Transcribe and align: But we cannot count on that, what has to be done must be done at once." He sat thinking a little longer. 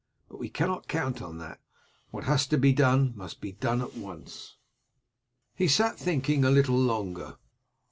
But 0.29 0.39
we 0.39 0.49
cannot 0.49 0.87
count 0.87 1.21
on 1.21 1.37
that, 1.37 1.59
what 2.09 2.23
has 2.23 2.47
to 2.47 2.57
be 2.57 2.73
done 2.73 3.13
must 3.15 3.39
be 3.39 3.51
done 3.51 3.81
at 3.83 3.93
once." 3.95 4.55
He 5.53 5.67
sat 5.67 5.95
thinking 5.95 6.43
a 6.43 6.49
little 6.49 6.75
longer. 6.75 7.37